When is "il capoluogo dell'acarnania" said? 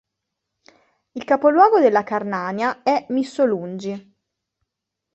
1.11-2.81